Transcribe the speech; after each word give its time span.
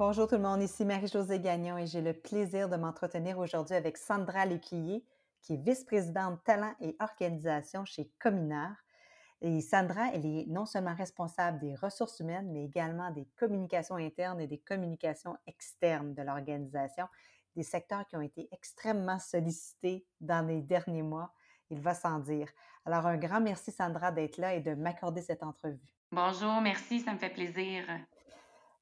Bonjour 0.00 0.26
tout 0.26 0.36
le 0.36 0.40
monde, 0.40 0.62
ici 0.62 0.86
Marie-Josée 0.86 1.40
Gagnon 1.40 1.76
et 1.76 1.86
j'ai 1.86 2.00
le 2.00 2.14
plaisir 2.14 2.70
de 2.70 2.76
m'entretenir 2.76 3.36
aujourd'hui 3.38 3.76
avec 3.76 3.98
Sandra 3.98 4.46
Lécuyer, 4.46 5.04
qui 5.42 5.52
est 5.52 5.62
vice-présidente 5.62 6.42
talent 6.42 6.72
et 6.80 6.96
organisation 7.00 7.84
chez 7.84 8.10
Cominard. 8.18 8.76
Et 9.42 9.60
Sandra, 9.60 10.08
elle 10.14 10.24
est 10.24 10.46
non 10.46 10.64
seulement 10.64 10.94
responsable 10.94 11.58
des 11.58 11.74
ressources 11.74 12.18
humaines, 12.18 12.50
mais 12.50 12.64
également 12.64 13.10
des 13.10 13.28
communications 13.36 13.96
internes 13.96 14.40
et 14.40 14.46
des 14.46 14.56
communications 14.56 15.36
externes 15.46 16.14
de 16.14 16.22
l'organisation, 16.22 17.06
des 17.54 17.62
secteurs 17.62 18.06
qui 18.06 18.16
ont 18.16 18.22
été 18.22 18.48
extrêmement 18.52 19.18
sollicités 19.18 20.06
dans 20.18 20.46
les 20.46 20.62
derniers 20.62 21.02
mois, 21.02 21.30
il 21.68 21.78
va 21.78 21.92
sans 21.92 22.20
dire. 22.20 22.48
Alors, 22.86 23.04
un 23.04 23.18
grand 23.18 23.42
merci, 23.42 23.70
Sandra, 23.70 24.12
d'être 24.12 24.38
là 24.38 24.54
et 24.54 24.60
de 24.60 24.72
m'accorder 24.72 25.20
cette 25.20 25.42
entrevue. 25.42 25.94
Bonjour, 26.10 26.62
merci, 26.62 27.00
ça 27.00 27.12
me 27.12 27.18
fait 27.18 27.28
plaisir. 27.28 27.84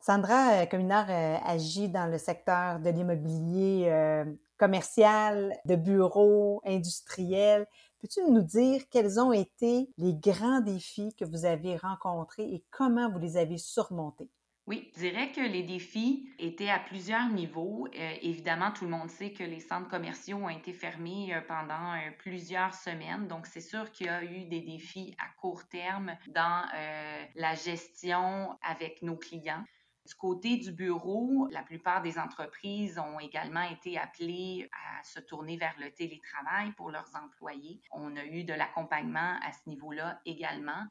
Sandra 0.01 0.67
Cominard 0.67 1.11
euh, 1.11 1.37
agit 1.45 1.89
dans 1.89 2.07
le 2.07 2.19
secteur 2.19 2.81
de 2.81 2.91
l'immobilier 2.91 3.89
euh, 3.89 4.25
commercial, 4.57 5.57
de 5.65 5.77
bureaux, 5.77 6.61
industriels. 6.65 7.67
Peux-tu 8.01 8.21
nous 8.31 8.43
dire 8.43 8.83
quels 8.91 9.21
ont 9.21 9.33
été 9.33 9.89
les 9.99 10.15
grands 10.15 10.61
défis 10.61 11.15
que 11.19 11.25
vous 11.25 11.45
avez 11.45 11.77
rencontrés 11.77 12.45
et 12.45 12.65
comment 12.71 13.11
vous 13.11 13.19
les 13.19 13.37
avez 13.37 13.59
surmontés? 13.59 14.31
Oui, 14.69 14.93
je 14.95 15.01
dirais 15.01 15.33
que 15.33 15.41
les 15.41 15.63
défis 15.63 16.29
étaient 16.39 16.69
à 16.69 16.79
plusieurs 16.79 17.31
niveaux. 17.31 17.89
Euh, 17.97 18.15
évidemment, 18.21 18.71
tout 18.71 18.85
le 18.85 18.91
monde 18.91 19.09
sait 19.09 19.33
que 19.33 19.43
les 19.43 19.61
centres 19.61 19.89
commerciaux 19.89 20.37
ont 20.37 20.51
été 20.51 20.75
fermés 20.75 21.35
euh, 21.35 21.41
pendant 21.41 21.95
euh, 21.95 22.11
plusieurs 22.19 22.75
semaines. 22.75 23.29
Donc, 23.29 23.47
c'est 23.47 23.63
sûr 23.63 23.91
qu'il 23.93 24.09
y 24.09 24.11
a 24.11 24.23
eu 24.23 24.45
des 24.45 24.61
défis 24.61 25.17
à 25.19 25.41
court 25.41 25.67
terme 25.69 26.15
dans 26.27 26.67
la 27.35 27.55
gestion 27.55 28.59
avec 28.63 29.01
nos 29.01 29.17
clients. 29.17 29.65
Du 30.09 30.15
côté 30.15 30.57
du 30.57 30.73
bureau, 30.73 31.49
la 31.51 31.63
plupart 31.63 32.01
des 32.01 32.19
entreprises 32.19 32.99
ont 32.99 33.21
également 33.21 33.61
été 33.61 33.99
appelées 33.99 34.71
à 34.73 35.05
se 35.05 35.21
tourner 35.21 35.59
vers 35.59 35.75
le 35.79 35.91
télétravail 35.91 36.73
pour 36.73 36.91
leurs 36.91 37.11
employés. 37.15 37.83
On 37.93 38.17
a 38.17 38.25
eu 38.25 38.43
de 38.45 38.55
l'accompagnement 38.55 39.39
à 39.43 39.53
ce 39.53 39.69
niveau-là 39.69 40.19
également. 40.25 40.83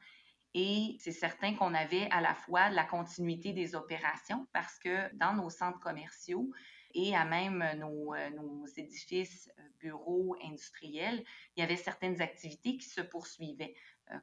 Et 0.54 0.98
c'est 1.00 1.12
certain 1.12 1.56
qu'on 1.56 1.74
avait 1.74 2.08
à 2.12 2.22
la 2.22 2.36
fois 2.36 2.70
la 2.70 2.84
continuité 2.84 3.54
des 3.54 3.74
opérations 3.74 4.48
parce 4.54 4.78
que 4.78 5.12
dans 5.16 5.34
nos 5.34 5.50
centres 5.50 5.80
commerciaux 5.80 6.52
et 6.94 7.16
à 7.16 7.26
même 7.26 7.66
nos, 7.78 8.14
euh, 8.14 8.68
édifices 8.78 9.50
euh, 9.58 9.64
bureaux 9.80 10.36
industriels, 10.44 11.24
il 11.56 11.62
y 11.62 11.64
avait 11.64 11.76
certaines 11.76 12.22
activités 12.22 12.78
qui 12.78 12.88
se 12.88 13.02
poursuivaient, 13.02 13.74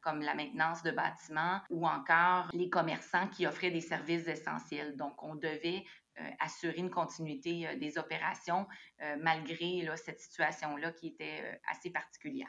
comme 0.03 0.23
la 0.23 0.35
maintenance 0.35 0.83
de 0.83 0.91
bâtiments 0.91 1.61
ou 1.71 1.87
encore 1.87 2.49
les 2.53 2.71
commerçants 2.71 3.29
qui 3.29 3.47
offraient 3.47 3.71
des 3.71 3.81
services 3.81 4.27
essentiels. 4.27 4.97
Donc, 4.97 5.23
on 5.23 5.35
devait 5.35 5.85
assurer 6.39 6.77
une 6.77 6.91
continuité 6.91 7.77
des 7.77 7.99
opérations 7.99 8.67
malgré 9.21 9.83
là, 9.83 9.97
cette 9.97 10.21
situation-là 10.21 10.93
qui 10.93 11.09
était 11.09 11.61
assez 11.69 11.91
particulière. 11.91 12.49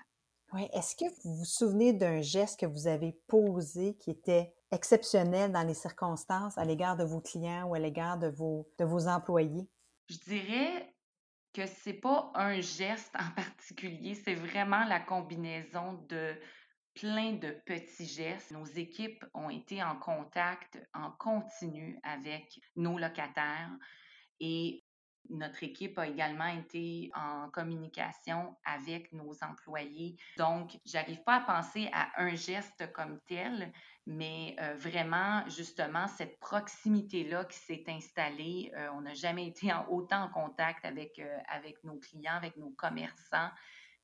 Oui. 0.53 0.67
Est-ce 0.73 0.95
que 0.95 1.05
vous 1.23 1.35
vous 1.35 1.45
souvenez 1.45 1.93
d'un 1.93 2.21
geste 2.21 2.59
que 2.59 2.65
vous 2.65 2.87
avez 2.87 3.13
posé 3.27 3.95
qui 3.97 4.11
était 4.11 4.53
exceptionnel 4.71 5.51
dans 5.51 5.63
les 5.63 5.73
circonstances 5.73 6.57
à 6.57 6.65
l'égard 6.65 6.95
de 6.95 7.03
vos 7.03 7.21
clients 7.21 7.67
ou 7.67 7.75
à 7.75 7.79
l'égard 7.79 8.17
de 8.17 8.27
vos, 8.27 8.69
de 8.77 8.85
vos 8.85 9.07
employés? 9.07 9.67
Je 10.09 10.17
dirais 10.17 10.93
que 11.53 11.65
c'est 11.65 11.93
pas 11.93 12.31
un 12.35 12.59
geste 12.61 13.15
en 13.15 13.31
particulier, 13.35 14.15
c'est 14.15 14.35
vraiment 14.35 14.83
la 14.85 14.99
combinaison 14.99 15.93
de 16.09 16.35
plein 16.95 17.33
de 17.33 17.51
petits 17.65 18.07
gestes. 18.07 18.51
Nos 18.51 18.65
équipes 18.65 19.23
ont 19.33 19.49
été 19.49 19.83
en 19.83 19.97
contact 19.97 20.79
en 20.93 21.11
continu 21.11 21.99
avec 22.03 22.59
nos 22.75 22.97
locataires 22.97 23.71
et 24.39 24.83
notre 25.29 25.63
équipe 25.63 25.97
a 25.97 26.07
également 26.07 26.47
été 26.47 27.11
en 27.15 27.49
communication 27.49 28.55
avec 28.63 29.11
nos 29.11 29.33
employés. 29.43 30.17
Donc, 30.37 30.77
j'arrive 30.85 31.23
pas 31.23 31.37
à 31.37 31.41
penser 31.41 31.89
à 31.93 32.09
un 32.21 32.35
geste 32.35 32.91
comme 32.93 33.19
tel, 33.27 33.71
mais 34.05 34.55
euh, 34.59 34.75
vraiment, 34.75 35.43
justement, 35.49 36.07
cette 36.07 36.39
proximité-là 36.39 37.45
qui 37.45 37.57
s'est 37.57 37.83
installée, 37.87 38.71
euh, 38.75 38.89
on 38.95 39.01
n'a 39.01 39.13
jamais 39.13 39.47
été 39.47 39.73
en, 39.73 39.87
autant 39.89 40.23
en 40.23 40.29
contact 40.29 40.85
avec, 40.85 41.17
euh, 41.19 41.37
avec 41.47 41.83
nos 41.83 41.97
clients, 41.97 42.35
avec 42.35 42.55
nos 42.57 42.69
commerçants. 42.71 43.49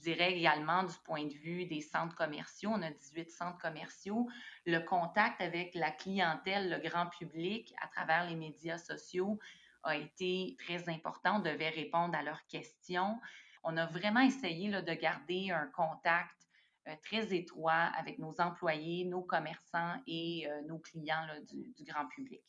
Je 0.02 0.14
dirais 0.14 0.34
également 0.34 0.82
du 0.82 0.96
point 1.06 1.28
de 1.28 1.34
vue 1.34 1.66
des 1.66 1.82
centres 1.82 2.16
commerciaux, 2.16 2.72
on 2.74 2.82
a 2.82 2.90
18 2.90 3.30
centres 3.30 3.60
commerciaux, 3.60 4.28
le 4.66 4.80
contact 4.80 5.40
avec 5.42 5.76
la 5.76 5.92
clientèle, 5.92 6.72
le 6.72 6.90
grand 6.90 7.06
public 7.06 7.72
à 7.84 7.88
travers 7.88 8.28
les 8.28 8.36
médias 8.36 8.80
sociaux, 8.80 9.38
a 9.84 9.96
été 9.96 10.56
très 10.58 10.90
important. 10.90 11.36
On 11.36 11.40
devait 11.40 11.70
répondre 11.70 12.18
à 12.18 12.24
leurs 12.24 12.44
questions. 12.48 13.20
On 13.64 13.78
a 13.78 13.86
vraiment 13.86 14.22
essayé 14.22 14.72
de 14.72 14.94
garder 14.94 15.52
un 15.52 15.68
contact 15.68 16.48
euh, 16.88 16.96
très 17.04 17.36
étroit 17.36 17.92
avec 17.96 18.18
nos 18.18 18.42
employés, 18.42 19.06
nos 19.06 19.22
commerçants 19.22 20.02
et 20.08 20.48
euh, 20.50 20.64
nos 20.64 20.80
clients 20.80 21.28
du, 21.48 21.84
grand 21.84 22.08
public. 22.08 22.42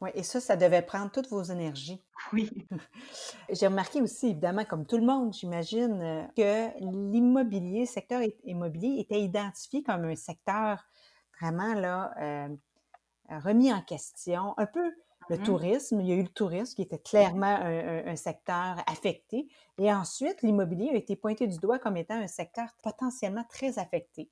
Oui, 0.00 0.10
et 0.14 0.22
ça, 0.22 0.40
ça 0.40 0.56
devait 0.56 0.82
prendre 0.82 1.10
toutes 1.10 1.28
vos 1.28 1.42
énergies. 1.42 2.02
Oui. 2.32 2.50
J'ai 3.50 3.66
remarqué 3.66 4.00
aussi, 4.00 4.28
évidemment, 4.28 4.64
comme 4.64 4.86
tout 4.86 4.96
le 4.96 5.04
monde, 5.04 5.32
j'imagine, 5.34 6.00
euh, 6.00 6.22
que 6.36 6.78
l'immobilier, 7.12 7.80
le 7.80 7.86
secteur 7.86 8.22
immobilier 8.44 9.00
était 9.00 9.20
identifié 9.20 9.82
comme 9.82 10.04
un 10.04 10.16
secteur 10.16 10.84
vraiment 11.40 11.74
là, 11.74 12.12
remis 13.30 13.72
en 13.72 13.80
question, 13.80 14.54
un 14.58 14.66
peu 14.66 14.92
le 15.30 15.38
mmh 15.38 15.42
tourisme, 15.44 16.00
il 16.00 16.08
y 16.08 16.12
a 16.12 16.16
eu 16.16 16.22
le 16.22 16.28
tourisme 16.28 16.74
qui 16.74 16.82
était 16.82 16.98
clairement 16.98 17.46
un, 17.62 18.16
secteur 18.16 18.76
affecté. 18.86 19.46
Et 19.78 19.92
ensuite, 19.92 20.42
l'immobilier 20.42 20.90
a 20.90 20.96
été 20.96 21.14
pointé 21.14 21.46
du 21.46 21.58
doigt 21.58 21.78
comme 21.78 21.96
étant 21.96 22.16
un 22.16 22.26
secteur 22.26 22.66
potentiellement 22.82 23.44
très 23.48 23.78
affecté. 23.78 24.28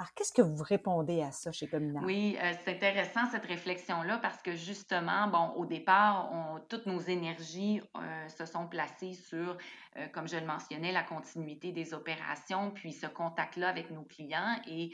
Alors, 0.00 0.14
qu'est-ce 0.14 0.32
que 0.32 0.40
vous 0.40 0.64
répondez 0.64 1.20
à 1.20 1.30
ça 1.30 1.52
chez 1.52 1.68
Cominard? 1.68 2.02
Oui, 2.04 2.38
euh, 2.42 2.52
c'est 2.64 2.70
intéressant 2.70 3.26
cette 3.30 3.44
réflexion-là 3.44 4.16
parce 4.16 4.40
que 4.40 4.56
justement, 4.56 5.26
bon, 5.26 5.50
au 5.56 5.66
départ, 5.66 6.30
toutes 6.70 6.86
nos 6.86 7.00
énergies 7.00 7.82
euh, 7.98 8.28
se 8.30 8.46
sont 8.46 8.66
placées 8.66 9.12
sur, 9.12 9.58
euh, 9.98 10.06
comme 10.08 10.26
je 10.26 10.38
le 10.38 10.46
mentionnais, 10.46 10.90
la 10.90 11.02
continuité 11.02 11.72
des 11.72 11.92
opérations, 11.92 12.70
puis 12.70 12.94
ce 12.94 13.08
contact-là 13.08 13.68
avec 13.68 13.90
nos 13.90 14.04
clients. 14.04 14.58
Et 14.66 14.90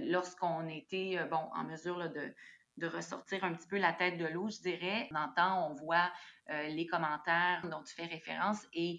lorsqu'on 0.00 0.66
était, 0.66 1.18
bon, 1.30 1.50
en 1.54 1.64
mesure 1.64 1.98
de, 1.98 2.34
de 2.78 2.86
ressortir 2.86 3.44
un 3.44 3.52
petit 3.52 3.68
peu 3.68 3.76
la 3.76 3.92
tête 3.92 4.16
de 4.16 4.24
l'eau, 4.24 4.48
je 4.48 4.62
dirais. 4.62 5.10
On 5.12 5.16
entend, 5.16 5.70
on 5.70 5.74
voit 5.74 6.10
les 6.48 6.86
commentaires 6.86 7.60
dont 7.70 7.82
tu 7.82 7.94
fais 7.94 8.06
référence 8.06 8.66
et 8.72 8.98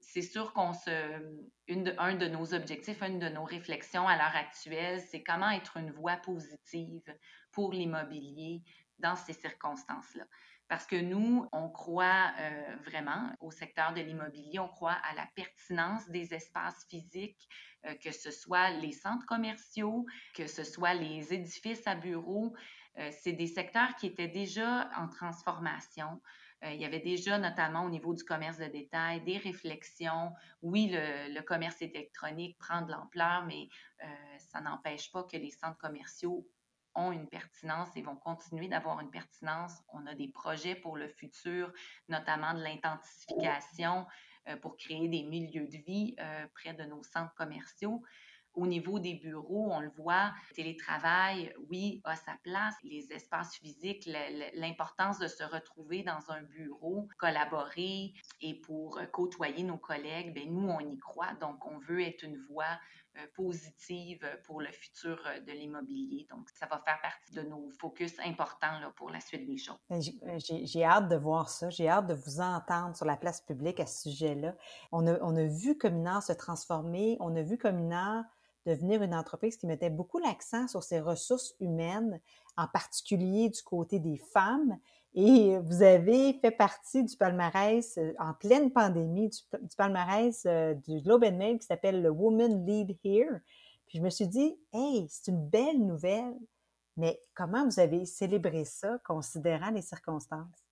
c'est 0.00 0.22
sûr 0.22 0.52
qu'on 0.52 0.72
se. 0.72 1.36
Une 1.68 1.94
un 1.98 2.14
de 2.14 2.26
nos 2.26 2.54
objectifs, 2.54 3.02
une 3.02 3.18
de 3.18 3.28
nos 3.28 3.44
réflexions 3.44 4.08
à 4.08 4.16
l'heure 4.16 4.34
actuelle, 4.34 5.00
c'est 5.00 5.22
comment 5.22 5.50
être 5.50 5.76
une 5.76 5.92
voie 5.92 6.16
positive 6.16 7.14
pour 7.52 7.72
l'immobilier 7.72 8.62
dans 8.98 9.16
ces 9.16 9.32
circonstances-là. 9.32 10.24
Parce 10.68 10.86
que 10.86 10.96
nous, 10.96 11.48
on 11.52 11.68
croit 11.68 12.32
euh, 12.38 12.76
vraiment 12.84 13.32
au 13.40 13.50
secteur 13.50 13.92
de 13.92 14.00
l'immobilier, 14.00 14.60
on 14.60 14.68
croit 14.68 14.98
à 15.02 15.14
la 15.14 15.26
pertinence 15.34 16.08
des 16.10 16.32
espaces 16.32 16.86
physiques, 16.88 17.48
euh, 17.86 17.94
que 17.94 18.12
ce 18.12 18.30
soit 18.30 18.70
les 18.70 18.92
centres 18.92 19.26
commerciaux, 19.26 20.06
que 20.32 20.46
ce 20.46 20.62
soit 20.62 20.94
les 20.94 21.34
édifices 21.34 21.84
à 21.86 21.96
bureaux, 21.96 22.54
euh, 22.98 23.10
c'est 23.20 23.32
des 23.32 23.48
secteurs 23.48 23.96
qui 23.96 24.06
étaient 24.06 24.28
déjà 24.28 24.90
en 24.96 25.08
transformation. 25.08 26.20
Euh, 26.64 26.72
il 26.72 26.80
y 26.80 26.84
avait 26.84 27.00
déjà, 27.00 27.38
notamment 27.38 27.84
au 27.84 27.90
niveau 27.90 28.14
du 28.14 28.24
commerce 28.24 28.58
de 28.58 28.66
détail, 28.66 29.22
des 29.22 29.38
réflexions. 29.38 30.32
Oui, 30.62 30.90
le, 30.92 31.40
commerce 31.42 31.80
électronique 31.82 32.58
prend 32.58 32.82
de 32.82 32.92
l'ampleur, 32.92 33.44
mais 33.46 33.68
euh, 34.04 34.06
ça 34.38 34.60
n'empêche 34.60 35.10
pas 35.10 35.24
que 35.24 35.36
les 35.36 35.50
centres 35.50 35.78
commerciaux 35.78 36.46
ont 36.94 37.12
une 37.12 37.28
pertinence 37.28 37.88
et 37.96 38.02
vont 38.02 38.16
continuer 38.16 38.68
d'avoir 38.68 39.00
une 39.00 39.10
pertinence. 39.10 39.72
On 39.92 40.06
a 40.06 40.14
des 40.14 40.28
projets 40.28 40.74
pour 40.74 40.96
le 40.96 41.08
futur, 41.08 41.72
notamment 42.08 42.52
de 42.52 42.62
l'intensification 42.62 44.06
pour 44.62 44.76
créer 44.76 45.06
des 45.06 45.22
milieux 45.22 45.68
de 45.68 45.76
vie 45.76 46.16
près 46.54 46.74
de 46.74 46.82
nos 46.84 47.04
centres 47.04 47.34
commerciaux. 47.34 48.02
Au 48.54 48.66
niveau 48.66 48.98
des 48.98 49.14
bureaux, 49.14 49.70
on 49.70 49.80
le 49.80 49.90
voit, 49.90 50.32
télétravail, 50.54 51.54
oui, 51.68 52.00
a 52.04 52.16
sa 52.16 52.32
place. 52.42 52.74
Les 52.82 53.12
espaces 53.12 53.54
physiques, 53.56 54.08
l'importance 54.54 55.18
de 55.18 55.28
se 55.28 55.44
retrouver 55.44 56.02
dans 56.02 56.30
un 56.30 56.42
bureau, 56.42 57.08
collaborer 57.18 58.12
et 58.40 58.54
pour 58.60 59.00
côtoyer 59.12 59.62
nos 59.62 59.78
collègues, 59.78 60.34
bien, 60.34 60.46
nous, 60.46 60.68
on 60.68 60.80
y 60.80 60.98
croit. 60.98 61.34
Donc, 61.40 61.64
on 61.66 61.78
veut 61.78 62.02
être 62.02 62.22
une 62.24 62.38
voix 62.50 62.78
euh, 63.16 63.26
positive 63.34 64.24
pour 64.44 64.60
le 64.60 64.70
futur 64.70 65.20
euh, 65.26 65.40
de 65.40 65.50
l'immobilier. 65.50 66.28
Donc, 66.30 66.48
ça 66.50 66.66
va 66.66 66.80
faire 66.84 67.00
partie 67.00 67.32
de 67.34 67.42
nos 67.42 67.68
focus 67.80 68.14
importants 68.24 68.78
pour 68.94 69.10
la 69.10 69.18
suite 69.18 69.46
des 69.46 69.56
choses. 69.56 69.78
Ben, 69.88 70.00
euh, 70.00 70.38
j'ai 70.38 70.84
hâte 70.84 71.08
de 71.08 71.16
voir 71.16 71.48
ça. 71.48 71.70
J'ai 71.70 71.88
hâte 71.88 72.06
de 72.06 72.14
vous 72.14 72.40
entendre 72.40 72.94
sur 72.96 73.06
la 73.06 73.16
place 73.16 73.40
publique 73.40 73.80
à 73.80 73.86
ce 73.86 74.08
sujet-là. 74.10 74.54
On 74.92 75.08
a, 75.08 75.18
on 75.22 75.34
a 75.34 75.44
vu 75.44 75.76
Communard 75.76 76.22
se 76.22 76.32
transformer. 76.32 77.16
On 77.18 77.34
a 77.34 77.42
vu 77.42 77.58
Communard 77.58 78.24
devenir 78.66 79.02
une 79.02 79.14
entreprise 79.14 79.56
qui 79.56 79.66
mettait 79.66 79.90
beaucoup 79.90 80.18
l'accent 80.18 80.68
sur 80.68 80.82
ses 80.82 81.00
ressources 81.00 81.54
humaines, 81.60 82.20
en 82.56 82.66
particulier 82.68 83.48
du 83.48 83.62
côté 83.62 83.98
des 83.98 84.18
femmes. 84.32 84.78
Et 85.14 85.58
vous 85.58 85.82
avez 85.82 86.34
fait 86.34 86.50
partie 86.50 87.02
du 87.02 87.16
palmarès, 87.16 87.98
euh, 87.98 88.12
en 88.18 88.32
pleine 88.32 88.70
pandémie, 88.70 89.28
du, 89.28 89.76
palmarès 89.76 90.44
euh, 90.46 90.74
du 90.74 91.00
Globe 91.00 91.24
and 91.24 91.36
Mail 91.36 91.58
qui 91.58 91.66
s'appelle 91.66 92.00
le 92.00 92.10
Woman 92.10 92.64
Lead 92.64 92.96
Here. 93.02 93.40
Puis 93.86 93.98
je 93.98 94.02
me 94.04 94.10
suis 94.10 94.28
dit, 94.28 94.56
hey, 94.72 95.06
c'est 95.08 95.32
une 95.32 95.48
belle 95.48 95.84
nouvelle, 95.84 96.36
mais 96.96 97.20
comment 97.34 97.64
vous 97.64 97.80
avez 97.80 98.04
célébré 98.04 98.64
ça, 98.64 98.98
considérant 99.04 99.70
les 99.70 99.82
circonstances? 99.82 100.69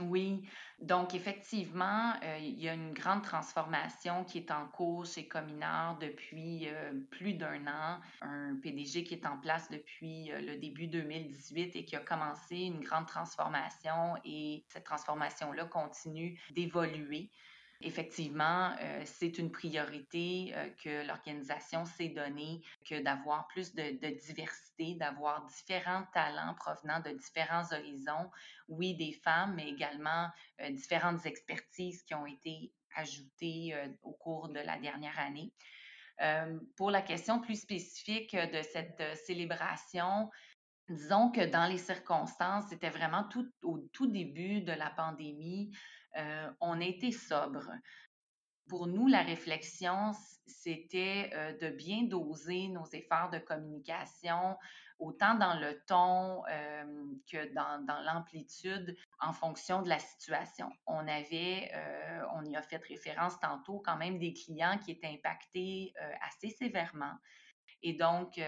Oui, 0.00 0.48
donc 0.80 1.14
effectivement, 1.14 2.14
euh, 2.22 2.38
il 2.38 2.58
y 2.58 2.68
a 2.68 2.74
une 2.74 2.94
grande 2.94 3.22
transformation 3.22 4.24
qui 4.24 4.38
est 4.38 4.50
en 4.50 4.66
cours 4.66 5.04
chez 5.04 5.28
Cominard 5.28 5.98
depuis 5.98 6.68
euh, 6.68 6.92
plus 7.10 7.34
d'un 7.34 7.66
an. 7.66 8.00
Un 8.22 8.56
PDG 8.62 9.04
qui 9.04 9.14
est 9.14 9.26
en 9.26 9.38
place 9.38 9.70
depuis 9.70 10.32
euh, 10.32 10.40
le 10.40 10.56
début 10.56 10.86
2018 10.86 11.76
et 11.76 11.84
qui 11.84 11.96
a 11.96 12.00
commencé 12.00 12.56
une 12.56 12.80
grande 12.80 13.06
transformation 13.06 14.16
et 14.24 14.64
cette 14.68 14.84
transformation-là 14.84 15.66
continue 15.66 16.40
d'évoluer. 16.52 17.30
Effectivement, 17.82 18.74
euh, 18.82 19.02
c'est 19.06 19.38
une 19.38 19.50
priorité 19.50 20.52
euh, 20.54 20.68
que 20.84 21.06
l'organisation 21.06 21.86
s'est 21.86 22.10
donnée, 22.10 22.60
que 22.86 23.00
d'avoir 23.00 23.46
plus 23.48 23.74
de, 23.74 23.92
diversité, 24.26 24.96
d'avoir 24.96 25.46
différents 25.46 26.04
talents 26.12 26.54
provenant 26.54 27.00
de 27.00 27.10
différents 27.10 27.72
horizons. 27.72 28.30
Oui, 28.68 28.94
des 28.96 29.12
femmes, 29.12 29.54
mais 29.54 29.68
également 29.70 30.28
euh, 30.60 30.70
différentes 30.70 31.24
expertises 31.24 32.02
qui 32.02 32.14
ont 32.14 32.26
été 32.26 32.70
ajoutées 32.96 33.72
au 34.02 34.12
cours 34.12 34.48
de 34.48 34.58
la 34.58 34.76
dernière 34.76 35.16
année. 35.20 35.52
pour 36.76 36.90
la 36.90 37.02
question 37.02 37.40
plus 37.40 37.60
spécifique 37.60 38.34
de 38.34 38.62
cette 38.62 39.16
célébration, 39.24 40.28
disons 40.88 41.30
que 41.30 41.48
dans 41.48 41.66
les 41.66 41.78
circonstances, 41.78 42.64
c'était 42.68 42.90
vraiment 42.90 43.22
tout 43.24 43.48
au 43.62 43.78
tout 43.92 44.08
début 44.08 44.62
de 44.62 44.72
la 44.72 44.90
pandémie. 44.90 45.70
Euh, 46.16 46.50
on 46.60 46.80
été 46.80 47.12
sobre. 47.12 47.70
Pour 48.68 48.86
nous, 48.86 49.06
la 49.08 49.22
réflexion, 49.22 50.12
c'était 50.46 51.30
euh, 51.34 51.56
de 51.58 51.70
bien 51.70 52.04
doser 52.04 52.68
nos 52.68 52.86
efforts 52.86 53.30
de 53.30 53.38
communication, 53.38 54.56
autant 54.98 55.34
dans 55.34 55.58
le 55.58 55.82
ton 55.86 56.44
euh, 56.46 56.84
que 57.30 57.52
dans, 57.54 57.84
l'amplitude, 58.02 58.96
en 59.20 59.32
fonction 59.32 59.82
de 59.82 59.88
la 59.88 59.98
situation. 59.98 60.70
On 60.86 61.06
avait, 61.08 61.72
on 62.34 62.44
y 62.44 62.56
a 62.56 62.62
fait 62.62 62.76
référence 62.76 63.38
tantôt, 63.40 63.80
quand 63.84 63.96
même 63.96 64.18
des 64.18 64.32
clients 64.32 64.78
qui 64.78 64.92
étaient 64.92 65.08
impactés 65.08 65.94
assez 66.20 66.50
sévèrement. 66.50 67.14
Et 67.82 67.94
donc, 67.94 68.38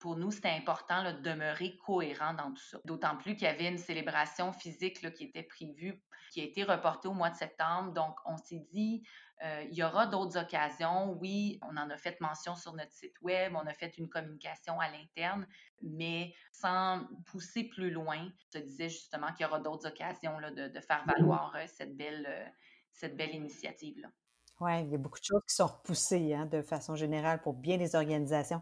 pour 0.00 0.16
nous, 0.16 0.30
c'était 0.30 0.48
important 0.48 1.04
de 1.04 1.20
demeurer 1.20 1.76
cohérent 1.76 2.32
dans 2.32 2.50
tout 2.50 2.62
ça. 2.62 2.78
D'autant 2.84 3.16
plus 3.18 3.34
qu'il 3.34 3.44
y 3.44 3.50
avait 3.50 3.68
une 3.68 3.78
célébration 3.78 4.52
physique 4.52 5.12
qui 5.12 5.24
était 5.24 5.42
prévue, 5.42 6.02
qui 6.30 6.40
a 6.40 6.44
été 6.44 6.64
reportée 6.64 7.08
au 7.08 7.12
mois 7.12 7.30
de 7.30 7.36
septembre. 7.36 7.92
Donc, 7.92 8.16
on 8.24 8.36
s'est 8.36 8.64
dit, 8.72 9.02
euh, 9.42 9.64
il 9.70 9.74
y 9.76 9.82
aura 9.82 10.06
d'autres 10.06 10.38
occasions. 10.38 11.16
Oui, 11.20 11.58
on 11.62 11.76
en 11.76 11.88
a 11.90 11.96
fait 11.96 12.20
mention 12.20 12.56
sur 12.56 12.74
notre 12.74 12.92
site 12.92 13.20
web, 13.22 13.54
on 13.56 13.66
a 13.66 13.72
fait 13.72 13.96
une 13.98 14.08
communication 14.08 14.78
à 14.80 14.88
l'interne, 14.90 15.46
mais 15.82 16.34
sans 16.52 17.06
pousser 17.26 17.64
plus 17.64 17.90
loin. 17.90 18.28
Je 18.54 18.58
disais 18.58 18.88
justement 18.88 19.32
qu'il 19.32 19.46
y 19.46 19.48
aura 19.48 19.60
d'autres 19.60 19.88
occasions 19.88 20.38
là, 20.38 20.50
de, 20.50 20.80
faire 20.80 21.04
valoir 21.06 21.54
euh, 21.56 21.64
cette 21.66 21.96
belle, 21.96 22.26
euh, 22.28 22.46
cette 22.92 23.16
belle 23.16 23.34
initiative-là. 23.34 24.08
Oui, 24.60 24.82
il 24.82 24.90
y 24.90 24.94
a 24.94 24.98
beaucoup 24.98 25.18
de 25.18 25.24
choses 25.24 25.42
qui 25.48 25.54
sont 25.54 25.68
repoussées 25.68 26.34
hein, 26.34 26.44
de 26.44 26.60
façon 26.60 26.94
générale 26.94 27.40
pour 27.40 27.54
bien 27.54 27.78
des 27.78 27.94
organisations. 27.94 28.60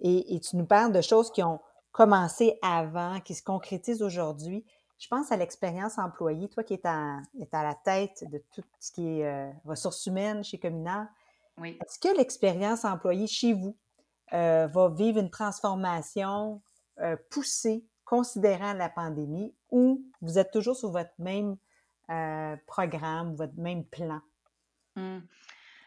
Et, 0.00 0.38
tu 0.40 0.56
nous 0.56 0.66
parles 0.66 0.92
de 0.92 1.00
choses 1.00 1.32
qui 1.32 1.42
ont 1.42 1.60
commencé 1.90 2.58
avant, 2.62 3.20
qui 3.20 3.34
se 3.34 3.42
concrétisent 3.42 4.02
aujourd'hui. 4.02 4.64
Je 5.02 5.08
pense 5.08 5.32
à 5.32 5.36
l'expérience 5.36 5.98
employée, 5.98 6.48
toi 6.48 6.62
qui 6.62 6.74
es 6.74 6.86
à, 6.86 7.16
à, 7.50 7.62
la 7.64 7.74
tête 7.74 8.22
de 8.30 8.40
tout 8.54 8.62
ce 8.78 8.92
qui 8.92 9.18
est 9.18 9.26
euh, 9.26 9.50
ressources 9.64 10.06
humaines 10.06 10.44
chez 10.44 10.60
Communard. 10.60 11.08
Oui. 11.58 11.76
Est-ce 11.84 11.98
que 11.98 12.16
l'expérience 12.16 12.84
employée 12.84 13.26
chez 13.26 13.52
vous 13.52 13.76
euh, 14.32 14.68
va 14.68 14.88
vivre 14.90 15.18
une 15.18 15.30
transformation 15.30 16.62
euh, 17.00 17.16
poussée 17.30 17.84
considérant 18.04 18.74
la 18.74 18.88
pandémie 18.88 19.52
ou 19.70 20.04
vous 20.20 20.38
êtes 20.38 20.52
toujours 20.52 20.76
sur 20.76 20.90
votre 20.90 21.14
même 21.18 21.56
programme, 22.66 23.34
votre 23.34 23.58
même 23.58 23.84
plan? 23.84 24.20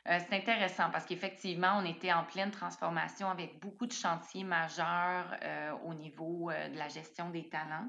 Euh, 0.08 0.20
c'est 0.28 0.36
intéressant 0.36 0.92
parce 0.92 1.06
qu'effectivement, 1.06 1.80
on 1.82 1.86
était 1.86 2.14
en 2.14 2.24
pleine 2.24 2.52
transformation 2.52 3.30
avec 3.30 3.60
beaucoup 3.60 3.88
de 3.88 3.92
chantiers 3.92 4.44
majeurs 4.44 5.26
euh, 5.42 5.72
au 5.86 5.94
niveau 5.96 6.52
euh, 6.52 6.70
de 6.70 6.78
la 6.78 6.88
gestion 6.90 7.32
des 7.32 7.50
talents. 7.50 7.88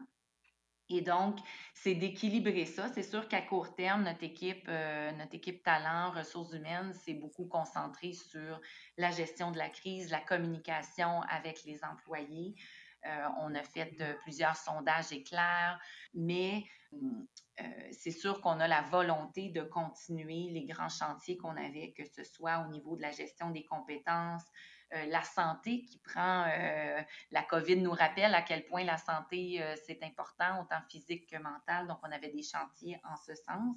Et 0.89 1.01
donc, 1.01 1.39
c'est 1.75 1.95
d'équilibrer 1.95 2.65
ça. 2.65 2.89
C'est 2.89 3.03
sûr 3.03 3.29
qu'à 3.29 3.43
court 3.43 3.75
terme, 3.75 4.05
notre 4.05 4.23
équipe, 4.23 4.69
notre 4.69 5.35
équipe 5.35 5.63
talent, 5.63 6.13
ressources 6.13 6.53
humaines, 6.53 6.95
s'est 6.95 7.15
beaucoup 7.15 7.47
concentrée 7.47 8.13
sur 8.13 8.61
la 8.97 9.11
gestion 9.11 9.51
de 9.51 9.59
la 9.59 9.69
crise, 9.69 10.11
la 10.11 10.21
communication 10.21 11.23
avec 11.23 11.65
les 11.65 11.83
employés. 11.83 12.55
on 13.41 13.55
a 13.55 13.63
fait 13.65 13.97
plusieurs 14.23 14.57
sondages 14.57 15.13
éclairs, 15.13 15.81
mais 16.15 16.65
euh, 17.61 17.65
c'est 17.91 18.11
sûr 18.11 18.41
qu'on 18.41 18.61
a 18.61 18.69
la 18.69 18.83
volonté 18.83 19.49
de 19.49 19.63
continuer 19.63 20.51
les 20.51 20.67
grands 20.67 20.89
chantiers 20.89 21.37
qu'on 21.37 21.57
avait, 21.57 21.93
que 21.97 22.05
ce 22.05 22.23
soit 22.23 22.65
au 22.67 22.71
niveau 22.71 22.97
de 22.97 23.03
la 23.03 23.13
gestion 23.13 23.51
des 23.51 23.65
compétences, 23.65 24.45
euh, 24.45 24.76
la 24.93 25.23
santé 25.23 25.83
qui 25.85 25.99
prend, 25.99 26.47
euh, 26.49 27.03
la 27.31 27.43
COVID 27.43 27.77
nous 27.77 27.93
rappelle 27.93 28.35
à 28.35 28.43
quel 28.43 28.65
point 28.67 28.85
la 28.85 28.99
santé, 28.99 29.63
c'est 29.87 30.03
important, 30.03 30.63
autant 30.63 30.81
physique 30.89 31.29
que 31.31 31.37
mental. 31.39 31.87
Donc, 31.87 31.99
on 32.03 32.13
avait 32.13 32.31
des 32.31 32.43
chantiers 32.43 32.99
en 33.05 33.17
ce 33.17 33.35
sens 33.35 33.77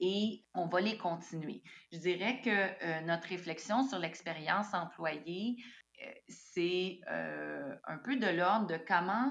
et 0.00 0.44
on 0.54 0.66
va 0.66 0.80
les 0.80 0.96
continuer. 0.96 1.62
Je 1.92 1.98
dirais 1.98 2.40
que 2.40 3.00
notre 3.04 3.28
réflexion 3.28 3.86
sur 3.86 3.98
l'expérience 3.98 4.74
employée, 4.74 5.56
c'est 6.28 7.00
un 7.06 7.98
peu 7.98 8.16
de 8.16 8.26
l'ordre 8.26 8.66
de 8.66 8.76
comment 8.76 9.30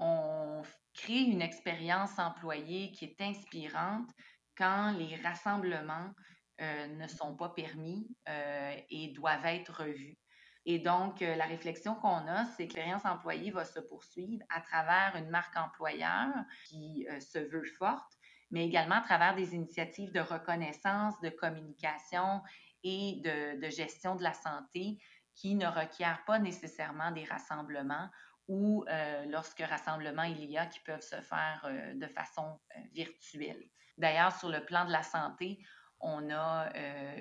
on 0.00 0.62
créer 0.98 1.22
une 1.22 1.42
expérience 1.42 2.18
employée 2.18 2.90
qui 2.92 3.04
est 3.04 3.20
inspirante 3.20 4.10
quand 4.56 4.92
les 4.92 5.16
rassemblements 5.16 6.10
euh, 6.10 6.37
ne 6.60 7.06
sont 7.06 7.36
pas 7.36 7.50
permis 7.50 8.08
euh, 8.28 8.74
et 8.90 9.08
doivent 9.08 9.46
être 9.46 9.82
revus. 9.82 10.18
Et 10.64 10.78
donc, 10.78 11.22
euh, 11.22 11.34
la 11.36 11.46
réflexion 11.46 11.94
qu'on 11.94 12.26
a, 12.26 12.44
c'est 12.44 12.66
que 12.68 12.74
l'expérience 12.74 13.04
employée 13.04 13.50
va 13.50 13.64
se 13.64 13.80
poursuivre 13.80 14.44
à 14.50 14.60
travers 14.60 15.16
une 15.16 15.30
marque 15.30 15.56
employeur 15.56 16.28
qui 16.66 17.06
se 17.20 17.38
veut 17.38 17.64
forte, 17.78 18.12
mais 18.50 18.66
également 18.66 18.96
à 18.96 19.02
travers 19.02 19.34
des 19.34 19.54
initiatives 19.54 20.12
de 20.12 20.20
reconnaissance, 20.20 21.20
de 21.20 21.30
communication 21.30 22.42
et 22.82 23.20
de, 23.24 23.70
gestion 23.70 24.16
de 24.16 24.22
la 24.22 24.34
santé 24.34 24.98
qui 25.34 25.54
ne 25.54 25.66
requièrent 25.66 26.24
pas 26.26 26.38
nécessairement 26.38 27.10
des 27.12 27.24
rassemblements 27.24 28.08
ou 28.48 28.84
euh, 28.88 29.24
lorsque 29.26 29.60
rassemblement 29.60 30.22
il 30.22 30.44
y 30.44 30.56
a 30.56 30.66
qui 30.66 30.80
peuvent 30.80 31.02
se 31.02 31.20
faire 31.20 31.60
euh, 31.64 31.94
de 31.94 32.06
façon 32.06 32.58
euh, 32.76 32.80
virtuelle. 32.92 33.62
D'ailleurs, 33.98 34.32
sur 34.32 34.48
le 34.48 34.64
plan 34.64 34.86
de 34.86 34.92
la 34.92 35.02
santé, 35.02 35.58
on 36.00 36.30
a 36.30 36.70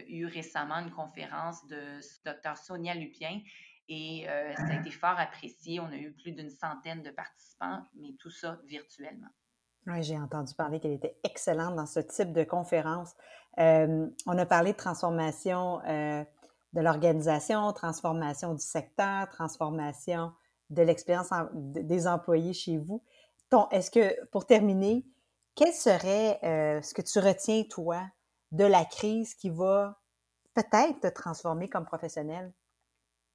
eu 0.08 0.26
récemment 0.26 0.80
une 0.80 0.92
conférence 0.92 1.66
de 1.68 2.00
Dr 2.26 2.58
Sonia 2.58 2.94
Lupien 2.94 3.42
et 3.90 4.26
ça 4.28 4.74
a 4.74 4.80
été 4.80 4.92
fort 4.92 5.18
apprécié. 5.18 5.80
On 5.80 5.88
a 5.88 5.96
eu 5.96 6.14
plus 6.14 6.32
d'une 6.32 6.50
centaine 6.50 7.04
de 7.04 7.10
participants, 7.10 7.82
mais 7.96 8.14
tout 8.20 8.30
ça 8.30 8.60
virtuellement. 8.66 9.30
Oui, 9.88 10.04
j'ai 10.04 10.18
entendu 10.18 10.54
parler 10.54 10.80
qu'elle 10.80 10.92
était 10.92 11.18
excellente 11.24 11.76
dans 11.76 11.86
ce 11.86 12.02
type 12.02 12.34
de 12.34 12.44
conférence. 12.44 13.16
on 13.58 14.38
a 14.38 14.46
parlé 14.46 14.74
de 14.74 14.78
transformation 14.78 15.82
de 16.74 16.82
l'organisation, 16.82 17.72
transformation 17.74 18.54
du 18.54 18.62
secteur, 18.62 19.28
transformation 19.30 20.32
de 20.70 20.84
l'expérience 20.84 21.30
des 21.54 22.08
employés 22.08 22.54
chez 22.54 22.78
vous. 22.78 23.04
Est-ce 23.72 23.90
que, 23.90 24.26
pour 24.28 24.46
terminer, 24.46 25.06
quel 25.56 25.74
serait 25.74 26.40
euh, 26.44 26.82
ce 26.82 26.94
que 26.94 27.02
tu 27.02 27.20
retiens, 27.20 27.64
toi, 27.64 28.04
de 28.52 28.64
la 28.64 28.86
crise 28.86 29.34
qui 29.36 29.50
va 29.50 30.02
peut-être 30.54 31.00
te 31.02 31.08
transformer 31.08 31.70
comme 31.70 31.86
professionnel? 31.86 32.54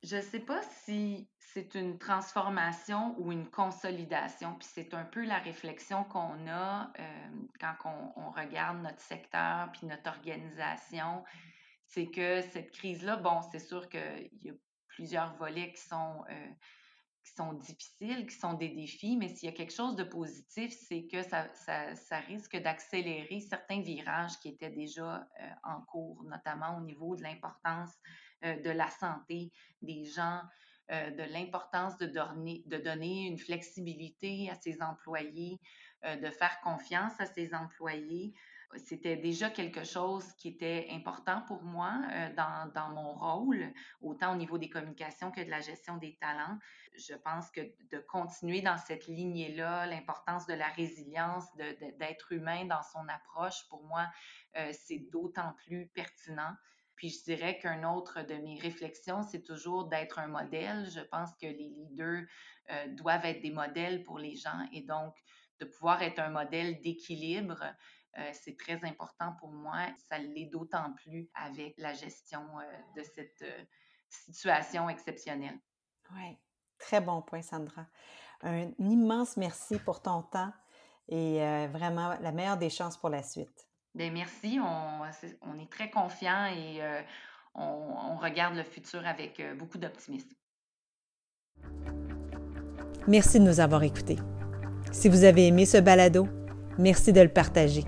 Je 0.03 0.17
ne 0.17 0.23
sais 0.23 0.41
pas 0.41 0.61
si 0.85 1.29
c'est 1.39 1.75
une 1.75 1.99
transformation 1.99 3.15
ou 3.19 3.31
une 3.31 3.49
consolidation, 3.49 4.55
puis 4.55 4.69
c'est 4.73 4.95
un 4.95 5.05
peu 5.05 5.25
la 5.25 5.39
réflexion 5.39 6.03
qu'on 6.05 6.49
a 6.49 6.91
euh, 6.99 7.29
quand 7.61 7.75
on, 8.17 8.31
regarde 8.31 8.83
notre 8.83 9.01
secteur 9.01 9.71
puis 9.73 9.87
notre 9.87 10.11
organisation. 10.11 11.23
C'est 11.87 12.07
que 12.07 12.41
cette 12.41 12.73
crise-là, 12.73 13.17
bon, 13.17 13.43
c'est 13.53 13.61
sûr 13.61 13.89
qu'il 13.89 14.31
y 14.43 14.51
a 14.51 14.55
plusieurs 14.89 15.35
volets 15.37 15.73
qui 15.73 15.83
sont, 15.83 16.25
euh, 16.31 16.49
qui 17.25 17.33
sont 17.33 17.53
difficiles, 17.55 18.27
qui 18.27 18.35
sont 18.35 18.55
des 18.55 18.69
défis, 18.69 19.17
mais 19.17 19.29
s'il 19.29 19.49
y 19.49 19.53
a 19.53 19.55
quelque 19.55 19.73
chose 19.73 19.97
de 19.97 20.05
positif, 20.05 20.73
c'est 20.89 21.07
que 21.07 21.23
ça, 21.23 21.47
risque 22.27 22.57
d'accélérer 22.57 23.41
certains 23.41 23.81
virages 23.81 24.39
qui 24.41 24.49
étaient 24.49 24.71
déjà 24.71 25.17
euh, 25.41 25.49
en 25.63 25.81
cours, 25.83 26.25
notamment 26.25 26.79
au 26.79 26.81
niveau 26.81 27.15
de 27.17 27.23
l'importance 27.23 27.93
euh, 28.45 28.61
de 28.61 28.71
la 28.71 28.91
santé 28.91 29.53
des 29.83 30.05
gens, 30.05 30.41
euh, 30.91 31.11
de 31.11 31.23
l'importance 31.33 31.97
de 31.99 32.07
de 32.07 32.77
donner 32.79 33.27
une 33.27 33.39
flexibilité 33.39 34.51
à 34.51 34.55
ses 34.57 34.83
employés, 34.83 35.61
de 36.05 36.31
faire 36.31 36.61
confiance 36.63 37.13
à 37.21 37.27
ses 37.27 37.55
employés, 37.55 38.35
c'était 38.77 39.17
déjà 39.17 39.51
quelque 39.51 39.85
chose 39.85 40.33
qui 40.35 40.49
était 40.49 40.89
important 40.91 41.43
pour 41.47 41.63
moi 41.63 42.01
euh, 42.13 42.29
dans, 42.35 42.89
mon 42.91 43.15
rôle, 43.15 43.73
autant 44.01 44.33
au 44.33 44.37
niveau 44.37 44.59
des 44.59 44.71
communications 44.71 45.31
que 45.31 45.41
de 45.41 45.51
la 45.51 45.61
gestion 45.61 45.97
des 45.97 46.17
talents. 46.21 46.59
Je 46.97 47.15
pense 47.15 47.51
que 47.51 47.61
de 47.61 47.99
continuer 47.99 48.61
dans 48.61 48.79
cette 48.79 49.07
lignée-là, 49.07 49.87
l'importance 49.87 50.47
de 50.47 50.55
la 50.55 50.69
résilience, 50.69 51.45
d'être 51.57 52.33
humain 52.33 52.65
dans 52.67 52.83
son 52.83 53.07
approche, 53.09 53.67
pour 53.69 53.83
moi, 53.85 54.09
euh, 54.57 54.73
c'est 54.73 55.11
d'autant 55.11 55.55
plus 55.65 55.87
pertinent. 55.89 56.55
Puis 56.95 57.11
je 57.11 57.25
dirais 57.25 57.59
qu'un 57.59 57.85
autre 57.91 58.23
de 58.23 58.35
mes 58.35 58.59
réflexions, 58.59 59.23
c'est 59.23 59.43
toujours 59.43 59.89
d'être 59.89 60.19
un 60.19 60.29
modèle. 60.29 60.89
Je 60.91 61.01
pense 61.01 61.31
que 61.41 61.47
les 61.47 61.71
leaders 61.71 62.25
euh, 62.71 62.87
doivent 62.89 63.25
être 63.25 63.43
des 63.43 63.51
modèles 63.51 64.03
pour 64.05 64.19
les 64.19 64.37
gens 64.37 64.69
et 64.73 64.83
donc 64.83 65.15
de 65.61 65.65
pouvoir 65.65 66.03
être 66.03 66.19
un 66.19 66.31
modèle 66.31 66.81
d'équilibre 66.81 67.65
euh, 68.19 68.31
c'est 68.33 68.57
très 68.59 68.85
important 68.85 69.35
pour 69.39 69.51
moi. 69.51 69.87
Ça 70.09 70.19
l'est 70.19 70.47
d'autant 70.47 70.93
plus 70.93 71.31
avec 71.35 71.75
la 71.79 71.95
gestion 71.95 72.43
euh, 72.59 72.63
de 72.97 73.03
cette 73.03 73.43
euh, 73.43 73.65
situation 74.09 74.89
exceptionnelle. 74.89 75.59
Oui, 76.15 76.39
très 76.79 77.01
bon 77.01 77.23
point, 77.23 77.43
Sandra. 77.43 77.87
Un 78.43 78.71
immense 78.79 79.37
merci 79.37 79.79
pour 79.79 80.03
ton 80.03 80.23
temps 80.23 80.53
et 81.09 81.39
vraiment 81.69 82.17
la 82.21 82.33
meilleure 82.33 82.57
des 82.57 82.71
chances 82.71 82.97
pour 82.97 83.09
la 83.09 83.23
suite. 83.23 83.69
Bien, 83.95 84.11
merci. 84.11 84.59
On, 84.61 85.03
on, 85.43 85.59
est 85.59 85.71
très 85.71 85.91
confiants 85.91 86.47
et 86.47 86.81
on, 87.55 87.63
on, 87.63 88.17
regarde 88.17 88.57
le 88.57 88.65
futur 88.65 89.07
avec 89.07 89.41
beaucoup 89.59 89.79
d'optimisme. 89.79 90.31
Merci 93.07 93.39
de 93.39 93.45
nous 93.45 93.61
avoir 93.61 93.83
écoutés. 93.85 94.19
Si 94.91 95.09
vous 95.09 95.25
avez 95.25 95.47
aimé 95.47 95.65
ce 95.65 95.79
balado, 95.79 96.27
merci 96.79 97.13
de 97.13 97.21
le 97.21 97.33
partager. 97.33 97.85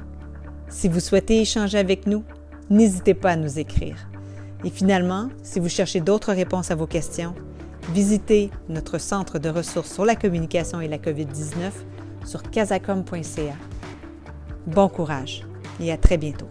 Si 0.69 0.89
vous 0.89 1.01
souhaitez 1.01 1.41
échanger 1.41 1.79
avec 1.79 2.07
nous, 2.07 2.25
n'hésitez 2.71 3.15
pas 3.15 3.33
à 3.33 3.37
nous 3.37 3.59
écrire. 3.59 4.09
Et 4.65 4.71
finalement, 4.71 5.29
si 5.43 5.61
vous 5.61 5.69
cherchez 5.69 6.01
d'autres 6.01 6.33
réponses 6.33 6.71
à 6.71 6.75
vos 6.75 6.87
questions, 6.87 7.35
visitez 7.93 8.51
notre 8.69 8.99
centre 8.99 9.39
de 9.39 9.49
ressources 9.49 9.93
sur 9.93 10.05
la 10.05 10.17
communication 10.17 10.81
et 10.81 10.89
la 10.89 10.99
COVID-19 10.99 11.71
sur 12.25 12.43
casacom.ca. 12.43 13.55
Bon 14.67 14.89
courage 14.89 15.45
et 15.81 15.93
à 15.93 15.99
très 15.99 16.17
bientôt. 16.17 16.49